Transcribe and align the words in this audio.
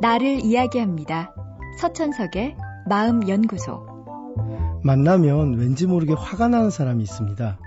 나를 0.00 0.40
이야기합니다. 0.44 1.34
서천석의 1.80 2.56
마음연구소. 2.88 3.86
만나면 4.84 5.54
왠지 5.54 5.86
모르게 5.86 6.12
화가 6.14 6.48
나는 6.48 6.70
사람이 6.70 7.02
있습니다. 7.04 7.58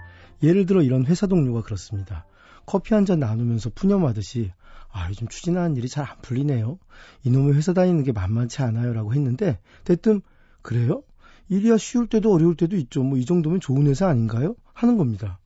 예를 0.43 0.65
들어 0.65 0.81
이런 0.81 1.05
회사 1.05 1.27
동료가 1.27 1.61
그렇습니다. 1.61 2.25
커피 2.65 2.93
한 2.93 3.05
잔 3.05 3.19
나누면서 3.19 3.69
푸념하듯이 3.73 4.51
아, 4.91 5.07
요즘 5.09 5.27
추진하는 5.27 5.75
일이 5.77 5.87
잘 5.87 6.05
안 6.05 6.17
풀리네요. 6.21 6.77
이놈의 7.23 7.53
회사 7.55 7.73
다니는 7.73 8.03
게 8.03 8.11
만만치 8.11 8.61
않아요. 8.63 8.93
라고 8.93 9.13
했는데, 9.13 9.59
대뜸, 9.83 10.21
그래요? 10.61 11.03
일이야 11.49 11.77
쉬울 11.77 12.07
때도 12.07 12.33
어려울 12.33 12.55
때도 12.55 12.75
있죠. 12.77 13.03
뭐 13.03 13.17
이 13.17 13.25
정도면 13.25 13.59
좋은 13.59 13.87
회사 13.87 14.07
아닌가요? 14.07 14.55
하는 14.73 14.97
겁니다. 14.97 15.39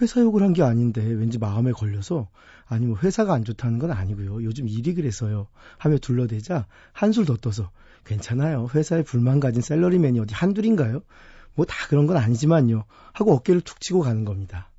회사 0.00 0.20
욕을 0.20 0.42
한 0.42 0.52
게 0.52 0.62
아닌데 0.62 1.02
왠지 1.02 1.38
마음에 1.38 1.72
걸려서 1.72 2.28
아니 2.66 2.86
뭐 2.86 2.96
회사가 2.98 3.34
안 3.34 3.44
좋다는 3.44 3.78
건 3.78 3.90
아니고요. 3.90 4.42
요즘 4.44 4.68
일이 4.68 4.94
그래서요. 4.94 5.48
하며 5.78 5.98
둘러대자 5.98 6.66
한술 6.92 7.26
더 7.26 7.36
떠서 7.36 7.70
괜찮아요. 8.04 8.68
회사에 8.74 9.02
불만 9.02 9.38
가진 9.40 9.60
셀러리맨이 9.62 10.18
어디 10.20 10.34
한둘인가요? 10.34 11.02
뭐 11.54 11.66
다 11.66 11.86
그런 11.88 12.06
건 12.06 12.16
아니지만요. 12.16 12.84
하고 13.12 13.34
어깨를 13.34 13.60
툭 13.60 13.80
치고 13.80 14.00
가는 14.00 14.24
겁니다. 14.24 14.70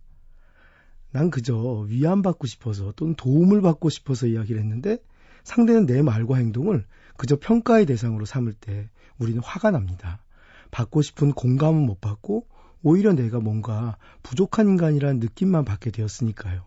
난 1.12 1.30
그저 1.30 1.56
위안받고 1.88 2.48
싶어서 2.48 2.92
또는 2.96 3.14
도움을 3.16 3.62
받고 3.62 3.90
싶어서 3.90 4.26
이야기를 4.26 4.60
했는데 4.60 4.98
상대는 5.44 5.86
내 5.86 6.02
말과 6.02 6.38
행동을 6.38 6.86
그저 7.18 7.38
평가의 7.40 7.86
대상으로 7.86 8.26
삼을 8.26 8.54
때 8.54 8.90
우리는 9.20 9.40
화가 9.44 9.70
납니다. 9.70 10.24
받고 10.72 11.04
싶은 11.04 11.34
공감은 11.34 11.86
못 11.86 12.02
받고 12.02 12.48
오히려 12.84 13.14
내가 13.14 13.40
뭔가 13.40 13.98
부족한 14.22 14.68
인간이라는 14.68 15.20
느낌만 15.20 15.66
받게 15.66 15.92
되었으니까요. 15.92 16.64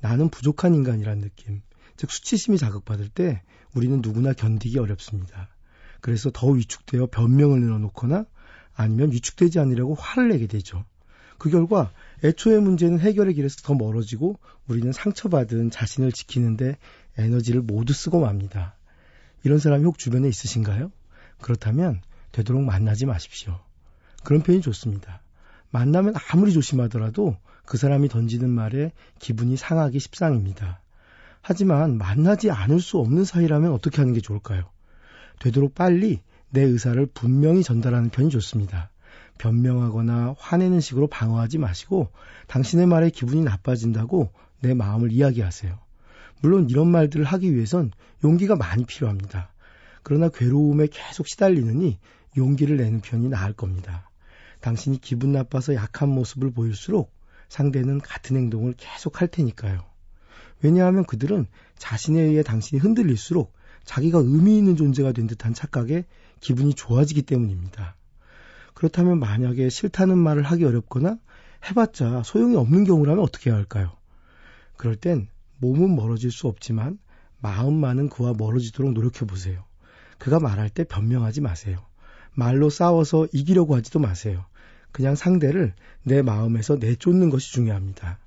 나는 0.00 0.30
부족한 0.30 0.74
인간이라는 0.74 1.20
느낌, 1.20 1.62
즉 1.96 2.10
수치심이 2.10 2.56
자극받을 2.56 3.08
때 3.08 3.42
우리는 3.74 4.00
누구나 4.00 4.32
견디기 4.32 4.78
어렵습니다. 4.78 5.48
그래서 6.00 6.30
더 6.32 6.48
위축되어 6.48 7.08
변명을 7.10 7.60
늘어놓거나 7.60 8.24
아니면 8.74 9.12
위축되지 9.12 9.58
않으려고 9.58 9.94
화를 9.94 10.28
내게 10.30 10.46
되죠. 10.46 10.84
그 11.38 11.50
결과 11.50 11.90
애초의 12.22 12.60
문제는 12.60 13.00
해결의 13.00 13.34
길에서 13.34 13.56
더 13.62 13.74
멀어지고 13.74 14.38
우리는 14.68 14.92
상처받은 14.92 15.70
자신을 15.70 16.12
지키는데 16.12 16.78
에너지를 17.18 17.62
모두 17.62 17.92
쓰고 17.92 18.20
맙니다. 18.20 18.76
이런 19.42 19.58
사람이 19.58 19.84
혹 19.84 19.98
주변에 19.98 20.28
있으신가요? 20.28 20.92
그렇다면 21.40 22.02
되도록 22.32 22.62
만나지 22.62 23.06
마십시오. 23.06 23.58
그런 24.22 24.42
표현이 24.42 24.62
좋습니다. 24.62 25.22
만나면 25.70 26.14
아무리 26.30 26.52
조심하더라도 26.52 27.36
그 27.64 27.78
사람이 27.78 28.08
던지는 28.08 28.50
말에 28.50 28.92
기분이 29.18 29.56
상하기 29.56 29.98
십상입니다. 29.98 30.80
하지만 31.42 31.96
만나지 31.96 32.50
않을 32.50 32.80
수 32.80 32.98
없는 32.98 33.24
사이라면 33.24 33.72
어떻게 33.72 33.98
하는 33.98 34.12
게 34.12 34.20
좋을까요? 34.20 34.64
되도록 35.38 35.74
빨리 35.74 36.20
내 36.50 36.62
의사를 36.62 37.04
분명히 37.06 37.62
전달하는 37.62 38.10
편이 38.10 38.28
좋습니다. 38.30 38.90
변명하거나 39.38 40.34
화내는 40.38 40.80
식으로 40.80 41.06
방어하지 41.06 41.58
마시고 41.58 42.10
당신의 42.46 42.86
말에 42.86 43.08
기분이 43.10 43.42
나빠진다고 43.42 44.30
내 44.60 44.74
마음을 44.74 45.12
이야기하세요. 45.12 45.78
물론 46.42 46.68
이런 46.68 46.88
말들을 46.88 47.24
하기 47.24 47.54
위해선 47.54 47.92
용기가 48.22 48.56
많이 48.56 48.84
필요합니다. 48.84 49.50
그러나 50.02 50.28
괴로움에 50.28 50.88
계속 50.90 51.26
시달리느니 51.26 51.98
용기를 52.36 52.76
내는 52.76 53.00
편이 53.00 53.28
나을 53.28 53.52
겁니다. 53.52 54.09
당신이 54.60 55.00
기분 55.00 55.32
나빠서 55.32 55.74
약한 55.74 56.08
모습을 56.08 56.50
보일수록 56.50 57.12
상대는 57.48 58.00
같은 58.00 58.36
행동을 58.36 58.74
계속 58.76 59.20
할 59.20 59.28
테니까요. 59.28 59.84
왜냐하면 60.62 61.04
그들은 61.04 61.46
자신에 61.78 62.20
의해 62.20 62.42
당신이 62.42 62.80
흔들릴수록 62.80 63.52
자기가 63.84 64.18
의미 64.18 64.58
있는 64.58 64.76
존재가 64.76 65.12
된 65.12 65.26
듯한 65.26 65.54
착각에 65.54 66.04
기분이 66.40 66.74
좋아지기 66.74 67.22
때문입니다. 67.22 67.96
그렇다면 68.74 69.18
만약에 69.18 69.68
싫다는 69.68 70.18
말을 70.18 70.42
하기 70.42 70.64
어렵거나 70.64 71.18
해봤자 71.68 72.22
소용이 72.24 72.56
없는 72.56 72.84
경우라면 72.84 73.22
어떻게 73.22 73.50
해야 73.50 73.56
할까요? 73.56 73.96
그럴 74.76 74.96
땐 74.96 75.28
몸은 75.58 75.94
멀어질 75.94 76.30
수 76.30 76.46
없지만 76.46 76.98
마음만은 77.40 78.08
그와 78.08 78.34
멀어지도록 78.36 78.92
노력해 78.92 79.26
보세요. 79.26 79.64
그가 80.18 80.40
말할 80.40 80.70
때 80.70 80.84
변명하지 80.84 81.40
마세요. 81.40 81.84
말로 82.32 82.70
싸워서 82.70 83.26
이기려고 83.32 83.74
하지도 83.76 83.98
마세요. 83.98 84.44
그냥 84.92 85.14
상대를 85.14 85.74
내 86.02 86.22
마음에서 86.22 86.76
내쫓는 86.76 87.30
것이 87.30 87.52
중요합니다. 87.52 88.18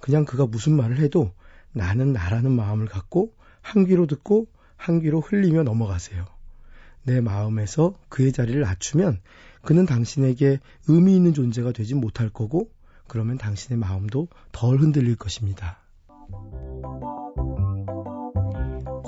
그냥 0.00 0.24
그가 0.24 0.46
무슨 0.46 0.76
말을 0.76 0.98
해도 0.98 1.32
나는 1.72 2.12
나라는 2.12 2.52
마음을 2.52 2.86
갖고 2.86 3.32
한 3.60 3.84
귀로 3.86 4.06
듣고 4.06 4.46
한 4.76 5.00
귀로 5.00 5.20
흘리며 5.20 5.62
넘어가세요. 5.62 6.26
내 7.02 7.20
마음에서 7.20 7.94
그의 8.08 8.32
자리를 8.32 8.60
낮추면 8.60 9.20
그는 9.62 9.86
당신에게 9.86 10.58
의미 10.88 11.16
있는 11.16 11.34
존재가 11.34 11.72
되지 11.72 11.94
못할 11.94 12.28
거고 12.30 12.70
그러면 13.06 13.38
당신의 13.38 13.78
마음도 13.78 14.28
덜 14.52 14.78
흔들릴 14.78 15.16
것입니다. 15.16 15.78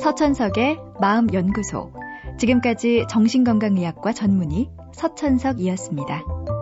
서천석의 0.00 0.78
마음연구소. 1.00 1.92
지금까지 2.38 3.06
정신건강의학과 3.08 4.12
전문의 4.12 4.70
서천석이었습니다. 4.94 6.61